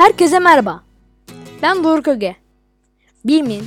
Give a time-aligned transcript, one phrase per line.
[0.00, 0.82] Herkese merhaba.
[1.62, 2.36] Ben Doruk Öge.
[3.24, 3.64] Bilimin,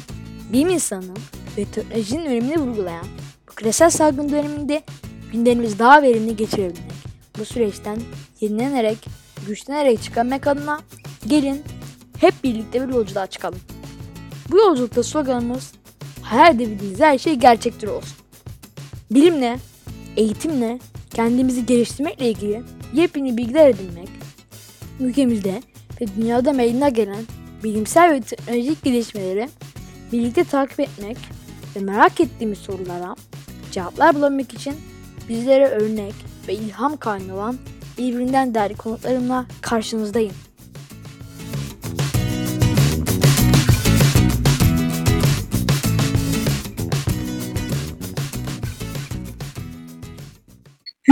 [0.54, 1.18] bilim insanının
[1.57, 3.05] ve teknolojinin önemini vurgulayan
[3.48, 4.84] bu küresel salgın döneminde
[5.32, 6.91] günlerimizi daha verimli geçirebilmek,
[7.39, 8.00] bu süreçten
[8.41, 8.98] yenilenerek,
[9.48, 10.82] güçlenerek çıkarmak adına
[11.27, 11.64] gelin
[12.18, 13.59] hep birlikte bir yolculuğa çıkalım.
[14.52, 15.71] Bu yolculukta sloganımız
[16.21, 18.18] hayal edebildiğiniz her şey gerçektir olsun.
[19.11, 19.59] Bilimle,
[20.18, 20.79] eğitimle,
[21.13, 22.63] kendimizi geliştirmekle ilgili
[22.94, 24.09] yepyeni bilgiler edinmek,
[25.00, 25.62] ülkemizde
[26.02, 27.23] ve dünyada meydana gelen
[27.63, 29.49] bilimsel ve teknolojik gelişmeleri
[30.11, 31.17] birlikte takip etmek
[31.75, 33.16] ve merak ettiğimiz sorulara
[33.71, 34.75] cevaplar bulabilmek için
[35.29, 36.13] bizlere örnek
[36.47, 37.57] ve ilham kaynağı olan
[37.97, 40.33] birbirinden değerli konuklarımla karşınızdayım.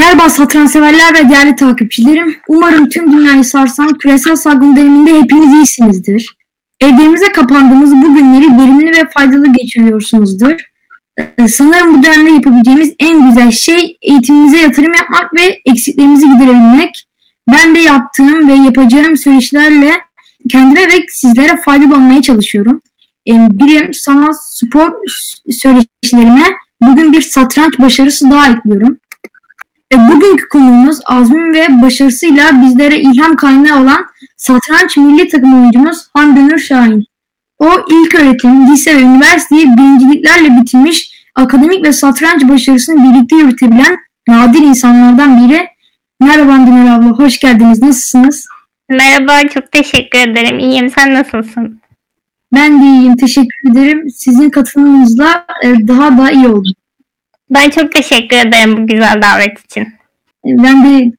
[0.02, 2.36] Merhaba satranç severler ve değerli takipçilerim.
[2.48, 6.36] Umarım tüm dünyayı sarsan küresel salgın döneminde hepiniz iyisinizdir.
[6.80, 10.56] Evlerimize kapandığımız bu günleri verimli ve faydalı geçiriyorsunuzdur.
[11.18, 17.08] Ee, Sanırım bu dönemde yapabileceğimiz en güzel şey eğitimimize yatırım yapmak ve eksiklerimizi giderebilmek.
[17.52, 19.92] Ben de yaptığım ve yapacağım süreçlerle
[20.50, 22.82] kendime ve sizlere faydalı olmaya çalışıyorum.
[23.28, 24.92] Ee, Bilim, sanat, spor
[25.52, 26.46] söyleşilerime
[26.82, 28.98] bugün bir satranç başarısı daha ekliyorum.
[29.94, 34.06] E, Bugünkü konuğumuz azmin ve başarısıyla bizlere ilham kaynağı olan
[34.38, 37.06] satranç milli takım oyuncumuz Hande Nur Şahin.
[37.60, 43.98] O ilk öğretim, lise ve üniversiteyi birinciliklerle bitirmiş, akademik ve satranç başarısını birlikte yürütebilen
[44.28, 45.68] nadir insanlardan biri.
[46.20, 47.82] Merhaba Hande Nur abla, hoş geldiniz.
[47.82, 48.48] Nasılsınız?
[48.90, 50.60] Merhaba, çok teşekkür ederim.
[50.60, 51.82] İyiyim, sen nasılsın?
[52.54, 54.10] Ben de iyiyim, teşekkür ederim.
[54.10, 56.74] Sizin katılımınızla e, daha da iyi oldum.
[57.52, 59.88] Ben çok teşekkür ederim bu güzel davet için.
[60.46, 61.12] Ben de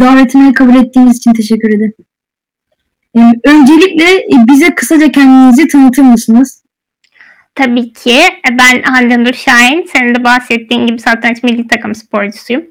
[0.00, 1.94] davetimi kabul ettiğiniz için teşekkür ederim.
[3.16, 6.62] Ee, Öncelikle e, bize kısaca kendinizi tanıtır mısınız?
[7.54, 8.12] Tabii ki.
[8.20, 9.86] E, Ben Hande Nur Şahin.
[9.92, 12.62] Senin de bahsettiğin gibi satranç milli takım sporcusuyum.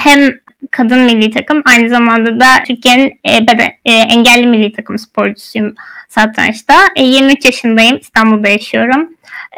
[0.00, 0.30] Hem
[0.70, 5.74] kadın milli takım aynı zamanda da Türkiye'nin e, beden- e, engelli milli takım sporcusuyum
[6.08, 6.74] satrançta.
[6.96, 7.96] E, 23 yaşındayım.
[7.96, 9.08] İstanbul'da yaşıyorum.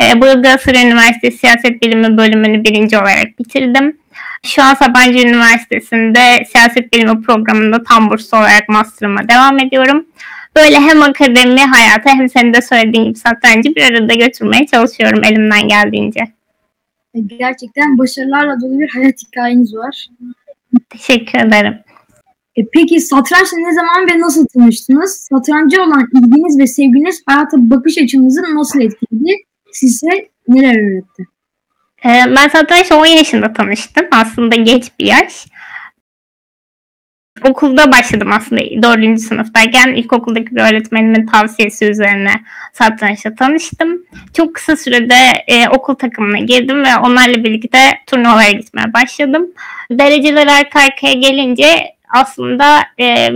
[0.01, 3.97] E, burada Galatasaray Üniversitesi Siyaset Bilimi bölümünü birinci olarak bitirdim.
[4.45, 10.07] Şu an Sabancı Üniversitesi'nde siyaset bilimi programında tam burslu olarak master'ıma devam ediyorum.
[10.57, 15.69] Böyle hem akademi hayatı hem senin de söylediğin gibi satrancı bir arada götürmeye çalışıyorum elimden
[15.69, 16.21] geldiğince.
[17.15, 20.09] E, Gerçekten başarılarla dolu bir hayat hikayeniz var.
[20.91, 21.75] Teşekkür ederim.
[22.57, 25.29] E, Peki satrançla ne zaman ve nasıl tanıştınız?
[25.31, 29.33] Satranca olan ilginiz ve sevginiz hayata bakış açınızı nasıl etkiledi?
[29.73, 31.27] Size neler öğretti?
[32.05, 34.07] Ee, ben satrançla 10 yaşında tanıştım.
[34.11, 35.47] Aslında geç bir yaş.
[37.45, 39.21] Okulda başladım aslında 4.
[39.21, 39.95] sınıftayken.
[39.95, 42.33] ilkokuldaki bir öğretmenimin tavsiyesi üzerine
[42.73, 44.07] satrançla tanıştım.
[44.37, 45.15] Çok kısa sürede
[45.47, 49.53] e, okul takımına girdim ve onlarla birlikte turnuvalara gitmeye başladım.
[49.91, 51.67] Dereceler arka arkaya gelince
[52.09, 53.29] aslında e,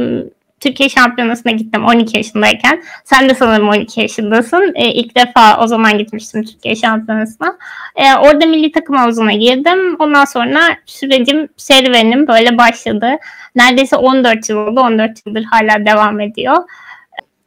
[0.60, 2.82] Türkiye Şampiyonası'na gittim 12 yaşındayken.
[3.04, 4.72] Sen de sanırım 12 yaşındasın.
[4.74, 7.58] E, ilk defa o zaman gitmiştim Türkiye Şampiyonası'na.
[7.96, 9.96] E, orada milli takım havuzuna girdim.
[9.98, 13.06] Ondan sonra sürecim, serüvenim böyle başladı.
[13.54, 14.80] Neredeyse 14 yıl oldu.
[14.80, 16.56] 14 yıldır hala devam ediyor.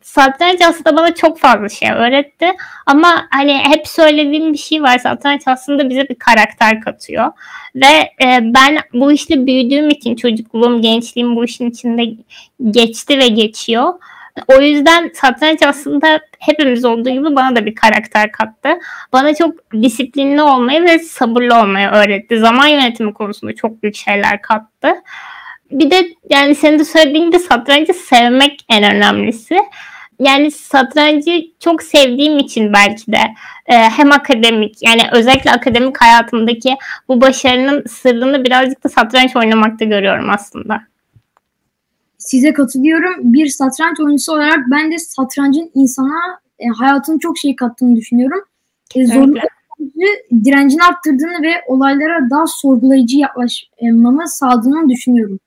[0.09, 2.51] Satranç aslında bana çok fazla şey öğretti.
[2.85, 4.97] Ama hani hep söylediğim bir şey var.
[4.97, 7.31] Satranç aslında bize bir karakter katıyor.
[7.75, 12.05] Ve e, ben bu işle büyüdüğüm için çocukluğum, gençliğim bu işin içinde
[12.71, 13.93] geçti ve geçiyor.
[14.47, 18.69] O yüzden satranç aslında hepimiz olduğu gibi bana da bir karakter kattı.
[19.13, 22.39] Bana çok disiplinli olmayı ve sabırlı olmayı öğretti.
[22.39, 24.93] Zaman yönetimi konusunda çok büyük şeyler kattı.
[25.71, 29.59] Bir de yani senin de söylediğin gibi satrancı sevmek en önemlisi.
[30.19, 33.19] Yani satrancı çok sevdiğim için belki de
[33.65, 36.75] e, hem akademik yani özellikle akademik hayatımdaki
[37.07, 40.81] bu başarının sırrını birazcık da satranç oynamakta görüyorum aslında.
[42.17, 43.33] Size katılıyorum.
[43.33, 48.39] Bir satranç oyuncusu olarak ben de satrancın insana e, hayatına çok şey kattığını düşünüyorum.
[48.95, 49.37] E, zorluk
[50.43, 55.39] direncini arttırdığını ve olaylara daha sorgulayıcı yaklaşmamı sağladığını düşünüyorum.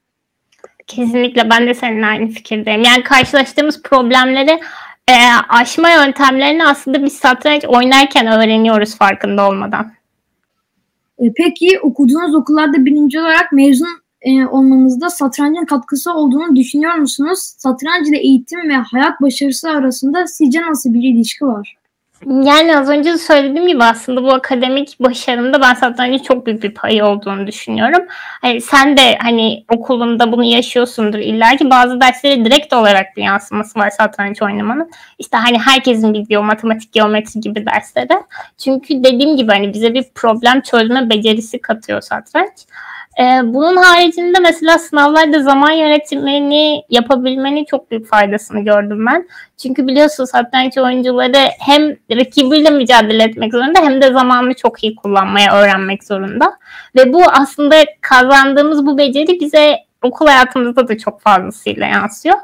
[0.87, 2.82] Kesinlikle ben de seninle aynı fikirdeyim.
[2.82, 4.61] Yani karşılaştığımız problemleri
[5.08, 5.14] e,
[5.49, 9.93] aşma yöntemlerini aslında biz satranç oynarken öğreniyoruz farkında olmadan.
[11.19, 17.38] E, Peki okuduğunuz okullarda birinci olarak mezun e, olmanızda satrancın katkısı olduğunu düşünüyor musunuz?
[17.58, 21.76] Satranç ile eğitim ve hayat başarısı arasında sizce nasıl bir ilişki var?
[22.26, 27.04] Yani az önce söylediğim gibi aslında bu akademik başarımda ben satrancın çok büyük bir payı
[27.04, 28.06] olduğunu düşünüyorum.
[28.40, 33.78] Hani sen de hani okulunda bunu yaşıyorsundur illa ki bazı derslere direkt olarak bir yansıması
[33.78, 34.90] var satranç oynamanın.
[35.19, 38.22] İşte hani herkesin bildiği matematik, geometri gibi derslere.
[38.58, 42.52] Çünkü dediğim gibi hani bize bir problem çözme becerisi katıyor satranç.
[43.20, 49.29] Ee, bunun haricinde mesela sınavlarda zaman yönetimini yapabilmenin çok büyük faydasını gördüm ben.
[49.62, 55.56] Çünkü biliyorsunuz satranç oyuncuları hem rakibiyle mücadele etmek zorunda hem de zamanını çok iyi kullanmaya
[55.56, 56.59] öğrenmek zorunda.
[56.97, 62.37] Ve bu aslında kazandığımız bu beceri bize okul hayatımızda da çok fazlasıyla yansıyor.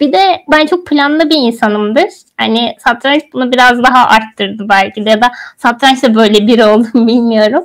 [0.00, 2.08] Bir de ben çok planlı bir insanımdır.
[2.36, 7.64] Hani satranç bunu biraz daha arttırdı belki de ya da satrançta böyle biri oldum bilmiyorum.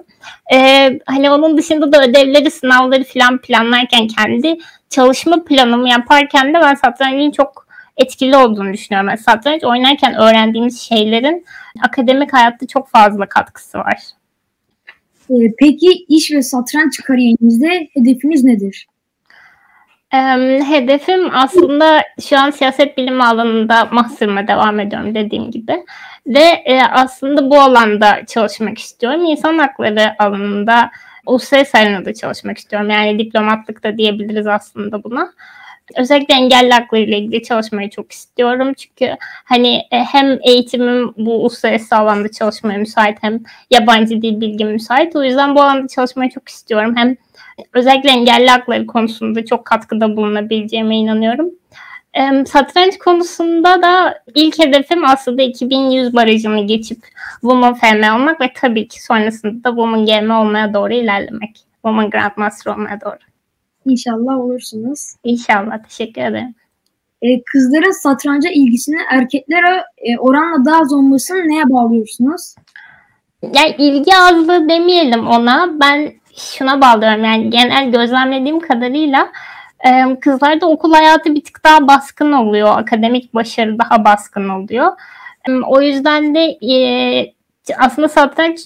[0.53, 4.57] Ee, hani onun dışında da ödevleri, sınavları falan planlarken kendi
[4.89, 9.09] çalışma planımı yaparken de ben satrancın çok etkili olduğunu düşünüyorum.
[9.09, 11.45] Yani satranç oynarken öğrendiğimiz şeylerin
[11.81, 13.97] akademik hayatta çok fazla katkısı var.
[15.29, 18.87] Ee, peki iş ve satranç kariyerinizde hedefiniz nedir?
[20.11, 25.85] Hedefim aslında şu an siyaset bilimi alanında master'ıma devam ediyorum dediğim gibi.
[26.27, 29.25] Ve e, aslında bu alanda çalışmak istiyorum.
[29.25, 30.91] İnsan hakları alanında
[31.25, 32.89] uluslararası arenada çalışmak istiyorum.
[32.89, 35.33] Yani diplomatlık da diyebiliriz aslında buna.
[35.97, 38.73] Özellikle engelli hakları ile ilgili çalışmayı çok istiyorum.
[38.73, 43.39] Çünkü hani e, hem eğitimim bu uluslararası alanda çalışmaya müsait hem
[43.71, 45.15] yabancı dil bilgim müsait.
[45.15, 46.93] O yüzden bu alanda çalışmayı çok istiyorum.
[46.97, 47.15] Hem
[47.73, 51.49] özellikle engelli hakları konusunda çok katkıda bulunabileceğime inanıyorum.
[52.13, 56.97] E, satranç konusunda da ilk hedefim aslında 2100 barajını geçip
[57.41, 61.55] Woman FM olmak ve tabii ki sonrasında da Woman GM olmaya doğru ilerlemek.
[61.73, 63.17] Woman Grandmaster olmaya doğru.
[63.85, 65.15] İnşallah olursunuz.
[65.23, 65.83] İnşallah.
[65.83, 66.55] Teşekkür ederim.
[67.21, 72.55] Ee, kızların satranca ilgisini erkeklere e, oranla daha az olmasını neye bağlıyorsunuz?
[73.41, 75.79] Yani ilgi azlığı demeyelim ona.
[75.79, 77.23] Ben şuna bağlıyorum.
[77.23, 79.31] Yani genel gözlemlediğim kadarıyla
[79.85, 82.69] e, kızlarda okul hayatı bir tık daha baskın oluyor.
[82.77, 84.91] Akademik başarı daha baskın oluyor.
[85.47, 87.33] E, o yüzden de e,
[87.77, 88.59] aslında satranç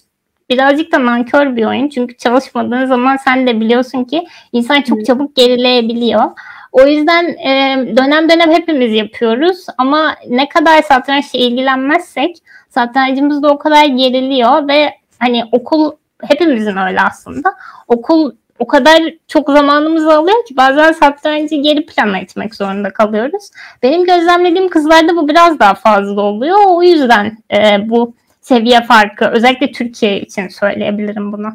[0.50, 1.90] birazcık da nankör bir oyun.
[1.90, 6.32] Çünkü çalışmadığın zaman sen de biliyorsun ki insan çok çabuk gerileyebiliyor.
[6.72, 12.38] O yüzden e, dönem dönem hepimiz yapıyoruz ama ne kadar satrançla ilgilenmezsek
[12.70, 15.92] satrancımız da o kadar geriliyor ve hani okul
[16.22, 17.54] hepimizin öyle aslında.
[17.88, 23.50] Okul o kadar çok zamanımızı alıyor ki bazen satrancı geri plana etmek zorunda kalıyoruz.
[23.84, 26.58] Benim gözlemlediğim kızlarda bu biraz daha fazla oluyor.
[26.68, 31.50] O yüzden e, bu seviye farkı özellikle Türkiye için söyleyebilirim bunu.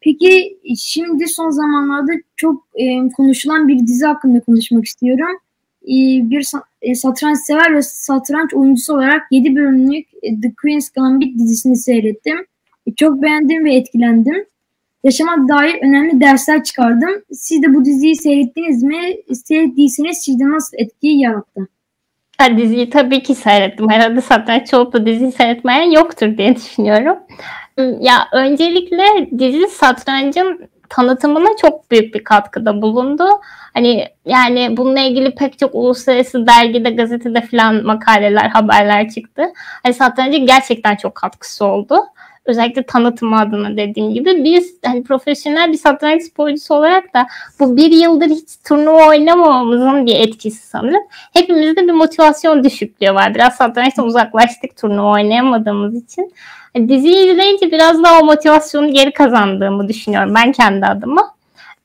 [0.00, 5.38] Peki şimdi son zamanlarda çok e, konuşulan bir dizi hakkında konuşmak istiyorum.
[5.82, 5.96] E,
[6.30, 6.46] bir
[6.82, 12.46] e, satranç sever ve satranç oyuncusu olarak 7 bölümlük e, The Queen's Gambit dizisini seyrettim.
[12.96, 14.46] Çok beğendim ve etkilendim.
[15.04, 17.10] Yaşama dair önemli dersler çıkardım.
[17.32, 19.00] Siz de bu diziyi seyrettiniz mi?
[19.32, 21.68] Seyrettiyseniz sizde nasıl etki yarattı?
[22.38, 23.90] Ha, diziyi tabii ki seyrettim.
[23.90, 27.18] Herhalde olup da diziyi seyretmeyen yoktur diye düşünüyorum.
[28.00, 29.04] Ya öncelikle
[29.38, 33.24] dizi satrancın tanıtımına çok büyük bir katkıda bulundu.
[33.74, 39.42] Hani yani bununla ilgili pek çok uluslararası dergide, gazetede falan makaleler, haberler çıktı.
[39.82, 41.96] Hani satrancın gerçekten çok katkısı oldu.
[42.44, 47.26] Özellikle tanıtımı adına dediğim gibi biz hani profesyonel bir satranç sporcusu olarak da
[47.60, 51.02] bu bir yıldır hiç turnuva oynamamamızın bir etkisi sanırım.
[51.32, 53.34] Hepimizde bir motivasyon düşüklüğü var.
[53.34, 56.32] Biraz satrançtan uzaklaştık turnuva oynayamadığımız için.
[56.76, 61.34] Diziyi izleyince biraz daha o motivasyonu geri kazandığımı düşünüyorum ben kendi adıma.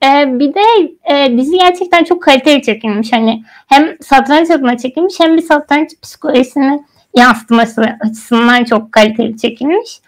[0.04, 0.62] Ee, bir de
[1.04, 3.14] e, dizi gerçekten çok kaliteli çekilmiş.
[3.14, 6.84] Hani hem satranç adına çekilmiş hem bir satranç psikolojisini
[7.18, 10.02] yansıtması açısından çok kaliteli çekilmiş.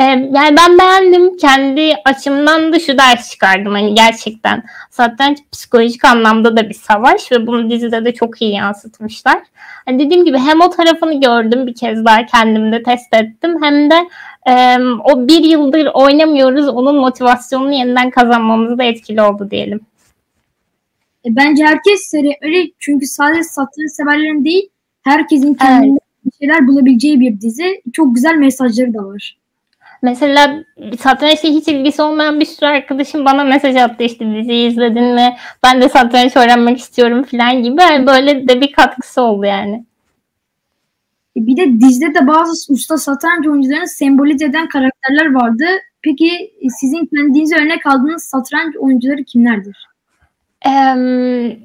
[0.00, 1.36] Ee, yani ben beğendim.
[1.36, 3.72] Kendi açımdan da şu ders çıkardım.
[3.72, 9.38] Hani gerçekten satranç psikolojik anlamda da bir savaş ve bunu dizide de çok iyi yansıtmışlar.
[9.84, 13.94] Hani dediğim gibi hem o tarafını gördüm bir kez daha kendimde test ettim hem de
[14.46, 19.80] e, o bir yıldır oynamıyoruz onun motivasyonunu yeniden kazanmamız da etkili oldu diyelim.
[21.24, 24.68] E, bence herkes seri öyle çünkü sadece satranç severlerin değil
[25.02, 26.34] herkesin kendine evet.
[26.38, 27.82] şeyler bulabileceği bir dizi.
[27.92, 29.39] Çok güzel mesajları da var.
[30.02, 30.64] Mesela
[30.98, 35.36] satrançla hiç ilgisi olmayan bir sürü arkadaşım bana mesaj attı işte diziyi izledin mi?
[35.62, 37.80] Ben de satranç öğrenmek istiyorum falan gibi.
[37.82, 39.84] Yani böyle de bir katkısı oldu yani.
[41.36, 45.64] E, bir de dizide de bazı usta satranç oyuncularını sembolize eden karakterler vardı.
[46.02, 49.90] Peki e, sizin kendinize örnek aldığınız satranç oyuncuları kimlerdir?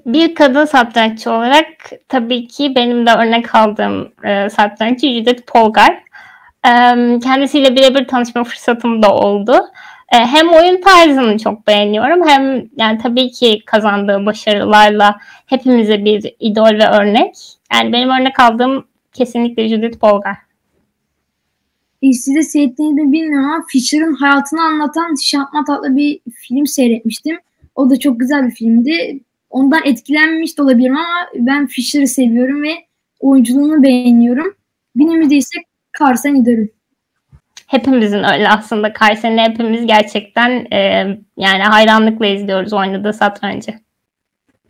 [0.06, 1.68] bir kadın satranççı olarak
[2.08, 4.12] tabii ki benim de örnek aldığım
[4.50, 6.05] satranççı Judith Polgar.
[7.24, 9.54] Kendisiyle birebir tanışma fırsatım da oldu.
[10.14, 16.80] E, hem oyun tarzını çok beğeniyorum hem yani tabii ki kazandığı başarılarla hepimize bir idol
[16.80, 17.36] ve örnek.
[17.74, 20.36] Yani benim örnek aldığım kesinlikle Judith Polgar.
[22.02, 27.38] E, size seyrettiğinizi bilmiyorum ama Fisher'ın hayatını anlatan Şahmat adlı bir film seyretmiştim.
[27.76, 29.20] O da çok güzel bir filmdi.
[29.50, 32.74] Ondan etkilenmiş de olabilirim ama ben Fisher'ı seviyorum ve
[33.20, 34.56] oyunculuğunu beğeniyorum.
[34.96, 35.60] Günümüzde ise
[36.00, 36.70] Carson idolüm.
[37.68, 38.94] Hepimizin öyle aslında.
[39.00, 40.80] Carsen'i hepimiz gerçekten e,
[41.38, 43.72] yani hayranlıkla izliyoruz oynadığı satrancı.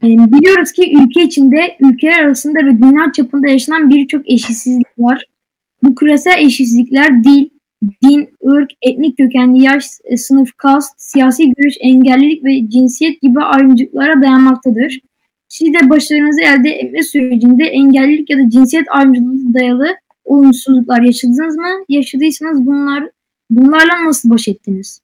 [0.03, 5.25] E, biliyoruz ki ülke içinde, ülkeler arasında ve dünya çapında yaşanan birçok eşitsizlik var.
[5.83, 7.49] Bu küresel eşitsizlikler dil,
[8.03, 14.21] din, ırk, etnik kökenli yaş, e, sınıf, kast, siyasi görüş, engellilik ve cinsiyet gibi ayrımcılıklara
[14.21, 14.99] dayanmaktadır.
[15.47, 19.87] Siz de başarınızı elde etme sürecinde engellilik ya da cinsiyet ayrımcılığı dayalı
[20.25, 21.69] olumsuzluklar yaşadınız mı?
[21.89, 23.03] Yaşadıysanız bunlar
[23.49, 25.01] bunlarla nasıl baş ettiniz?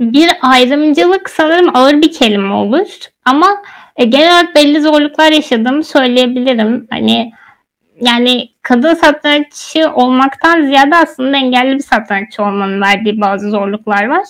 [0.00, 2.88] Bir ayrımcılık sanırım ağır bir kelime olur
[3.24, 3.62] ama
[3.96, 6.86] e, genel olarak belli zorluklar yaşadığımı söyleyebilirim.
[6.90, 7.32] Hani
[8.00, 14.24] yani kadın satranççı olmaktan ziyade aslında engelli bir satranççı olmanın verdiği bazı zorluklar var.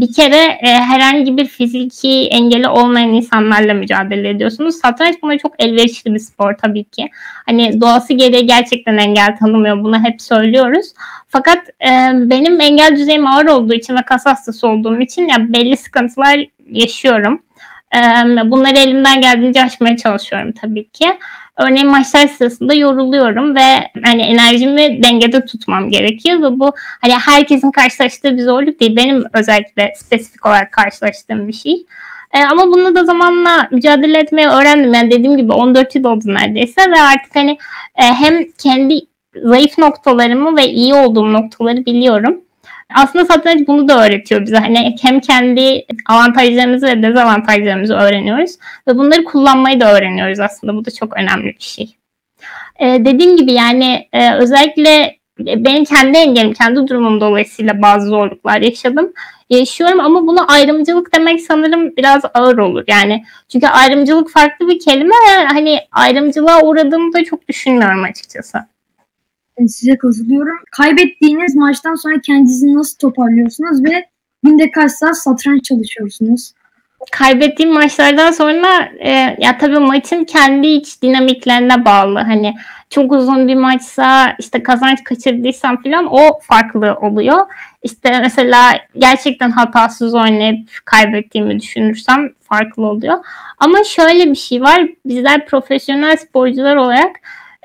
[0.00, 4.76] Bir kere e, herhangi bir fiziki engeli olmayan insanlarla mücadele ediyorsunuz.
[4.76, 7.08] Satranç buna çok elverişli bir spor tabii ki.
[7.46, 9.82] Hani doğası gereği gerçekten engel tanımıyor.
[9.84, 10.86] Bunu hep söylüyoruz.
[11.28, 15.76] Fakat e, benim engel düzeyim ağır olduğu için ve kas hastası olduğum için ya belli
[15.76, 16.40] sıkıntılar
[16.70, 17.42] yaşıyorum.
[17.94, 18.00] E,
[18.50, 21.06] bunları elimden geldiğince aşmaya çalışıyorum tabii ki.
[21.60, 28.36] Örneğin maçlar sırasında yoruluyorum ve hani enerjimi dengede tutmam gerekiyor ve bu hani herkesin karşılaştığı
[28.36, 28.96] bir zorluk değil.
[28.96, 31.86] Benim özellikle spesifik olarak karşılaştığım bir şey.
[32.32, 34.94] E, ama bunu da zamanla mücadele etmeyi öğrendim.
[34.94, 37.50] Yani dediğim gibi 14 yıl oldu neredeyse ve artık hani
[37.96, 39.00] e, hem kendi
[39.44, 42.40] zayıf noktalarımı ve iyi olduğum noktaları biliyorum.
[42.94, 44.56] Aslında satranç bunu da öğretiyor bize.
[44.56, 48.50] Hani hem kendi avantajlarımızı ve dezavantajlarımızı öğreniyoruz
[48.88, 50.74] ve bunları kullanmayı da öğreniyoruz aslında.
[50.74, 51.96] Bu da çok önemli bir şey.
[52.80, 59.12] Ee, dediğim gibi yani e, özellikle benim kendi engelim, kendi durumum dolayısıyla bazı zorluklar yaşadım.
[59.50, 62.84] Yaşıyorum ama bunu ayrımcılık demek sanırım biraz ağır olur.
[62.86, 68.58] Yani çünkü ayrımcılık farklı bir kelime ve hani ayrımcılığa uğradığımı da çok düşünmüyorum açıkçası
[69.68, 70.56] size katılıyorum.
[70.70, 74.06] Kaybettiğiniz maçtan sonra kendinizi nasıl toparlıyorsunuz ve
[74.42, 76.52] günde kaç saat satranç çalışıyorsunuz?
[77.12, 82.18] Kaybettiğim maçlardan sonra e, ya tabii maçın kendi iç dinamiklerine bağlı.
[82.18, 82.54] Hani
[82.90, 87.40] çok uzun bir maçsa işte kazanç kaçırdıysam falan o farklı oluyor.
[87.82, 93.24] İşte mesela gerçekten hatasız oynayıp kaybettiğimi düşünürsem farklı oluyor.
[93.58, 94.88] Ama şöyle bir şey var.
[95.06, 97.16] Bizler profesyonel sporcular olarak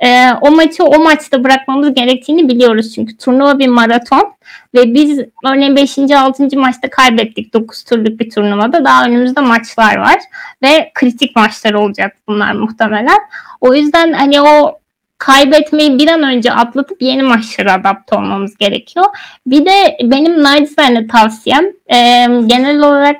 [0.04, 4.34] e, o maçı o maçta bırakmamız gerektiğini biliyoruz çünkü turnuva bir maraton
[4.74, 5.98] ve biz örneğin 5.
[5.98, 6.60] 6.
[6.60, 10.18] maçta kaybettik 9 turluk bir turnuvada daha önümüzde maçlar var
[10.64, 13.20] ve kritik maçlar olacak bunlar muhtemelen.
[13.62, 14.80] O yüzden hani o
[15.18, 19.06] kaybetmeyi bir an önce atlatıp yeni maçlara adapte olmamız gerekiyor.
[19.48, 21.98] Bir de benim nacizane tavsiyem e,
[22.46, 23.18] genel olarak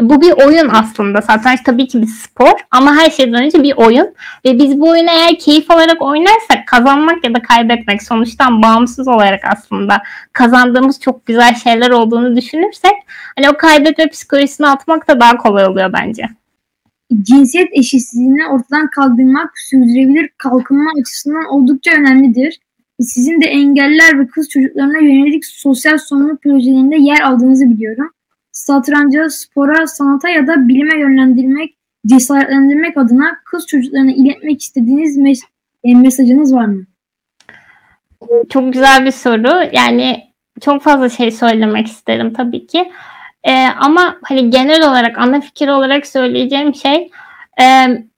[0.00, 1.22] bu bir oyun aslında.
[1.22, 4.14] Satranç tabii ki bir spor ama her şeyden önce bir oyun.
[4.44, 9.40] Ve biz bu oyunu eğer keyif alarak oynarsak kazanmak ya da kaybetmek sonuçtan bağımsız olarak
[9.52, 12.92] aslında kazandığımız çok güzel şeyler olduğunu düşünürsek
[13.36, 16.28] hani o kaybetme psikolojisini atmak da daha kolay oluyor bence.
[17.22, 22.60] Cinsiyet eşitsizliğini ortadan kaldırmak sürdürülebilir kalkınma açısından oldukça önemlidir.
[23.00, 28.13] Sizin de engeller ve kız çocuklarına yönelik sosyal sorumluluk projelerinde yer aldığınızı biliyorum
[28.64, 31.74] satranca, spora, sanata ya da bilime yönlendirmek,
[32.06, 35.44] cesaretlendirmek adına kız çocuklarına iletmek istediğiniz mes-
[35.84, 36.84] e, mesajınız var mı?
[38.48, 39.70] Çok güzel bir soru.
[39.72, 40.24] Yani
[40.60, 42.92] çok fazla şey söylemek isterim tabii ki.
[43.44, 47.10] Ee, ama hani genel olarak ana fikir olarak söyleyeceğim şey
[47.60, 47.64] e,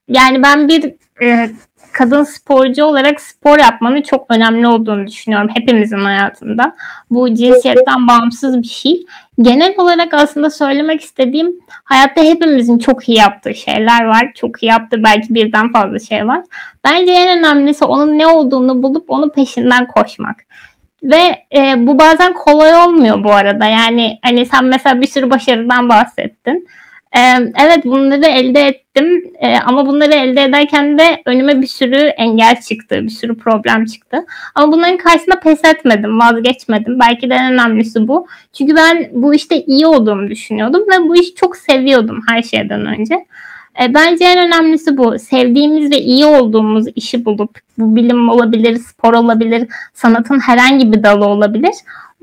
[0.08, 1.50] yani ben bir e,
[1.96, 6.76] kadın sporcu olarak spor yapmanın çok önemli olduğunu düşünüyorum hepimizin hayatında.
[7.10, 9.06] Bu cinsiyetten bağımsız bir şey.
[9.40, 14.32] Genel olarak aslında söylemek istediğim hayatta hepimizin çok iyi yaptığı şeyler var.
[14.34, 16.40] Çok iyi yaptığı belki birden fazla şey var.
[16.84, 20.36] Bence en önemlisi onun ne olduğunu bulup onu peşinden koşmak.
[21.02, 23.64] Ve e, bu bazen kolay olmuyor bu arada.
[23.64, 26.68] Yani hani sen mesela bir sürü başarıdan bahsettin.
[27.58, 29.32] Evet bunları elde ettim
[29.64, 34.18] ama bunları elde ederken de önüme bir sürü engel çıktı, bir sürü problem çıktı.
[34.54, 37.00] Ama bunların karşısında pes etmedim, vazgeçmedim.
[37.00, 38.26] Belki de en önemlisi bu.
[38.52, 43.14] Çünkü ben bu işte iyi olduğumu düşünüyordum ve bu işi çok seviyordum her şeyden önce.
[43.82, 45.18] E, bence en önemlisi bu.
[45.18, 51.24] Sevdiğimiz ve iyi olduğumuz işi bulup, bu bilim olabilir, spor olabilir, sanatın herhangi bir dalı
[51.24, 51.74] olabilir.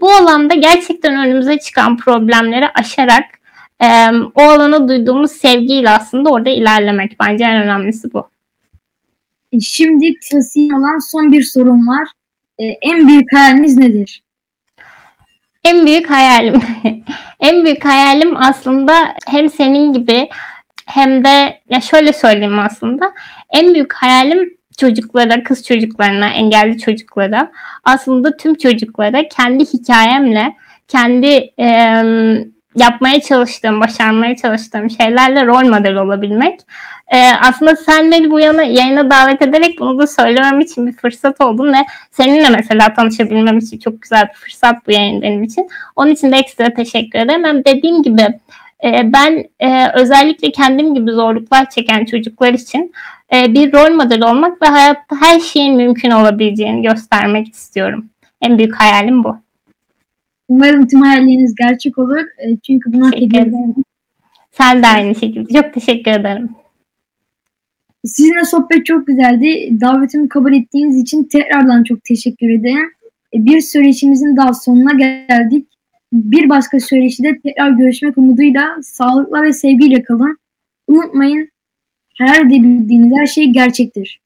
[0.01, 3.25] Bu alanda gerçekten önümüze çıkan problemleri aşarak
[3.83, 7.19] e, o alana duyduğumuz sevgiyle aslında orada ilerlemek.
[7.19, 8.29] Bence en önemlisi bu.
[9.61, 12.07] Şimdi klasiğim olan son bir sorum var.
[12.59, 14.23] E, en büyük hayaliniz nedir?
[15.63, 16.61] En büyük hayalim.
[17.39, 18.93] en büyük hayalim aslında
[19.27, 20.29] hem senin gibi
[20.85, 23.13] hem de ya şöyle söyleyeyim aslında.
[23.49, 27.51] En büyük hayalim çocuklara, kız çocuklarına, engelli çocuklara,
[27.83, 30.55] aslında tüm çocuklara kendi hikayemle,
[30.87, 32.03] kendi e,
[32.75, 36.59] yapmaya çalıştığım, başarmaya çalıştığım şeylerle rol model olabilmek.
[37.13, 41.73] E, aslında sen bu yana yayına davet ederek bunu da söylemem için bir fırsat oldun
[41.73, 41.77] ve
[42.11, 45.69] seninle mesela tanışabilmem için çok güzel bir fırsat bu yayın benim için.
[45.95, 47.43] Onun için de ekstra teşekkür ederim.
[47.43, 48.27] Hem dediğim gibi
[48.83, 52.93] e, ben e, özellikle kendim gibi zorluklar çeken çocuklar için
[53.33, 58.09] e, bir rol model olmak ve hayatta her şeyin mümkün olabileceğini göstermek istiyorum.
[58.41, 59.42] En büyük hayalim bu.
[60.53, 62.19] Umarım tüm hayalleriniz gerçek olur.
[62.19, 63.75] E, çünkü Teşekkür hediye ederim.
[64.51, 65.53] Sen de aynı şekilde.
[65.53, 66.49] Çok teşekkür ederim.
[68.05, 69.77] Sizinle sohbet çok güzeldi.
[69.81, 72.91] Davetimi kabul ettiğiniz için tekrardan çok teşekkür ederim.
[73.33, 75.67] E, Bir söyleşimizin daha sonuna geldik.
[76.13, 80.37] Bir başka söyleşide tekrar görüşmek umuduyla sağlıkla ve sevgiyle kalın.
[80.87, 81.49] Unutmayın,
[82.17, 84.19] her de bildiğiniz her şey gerçektir.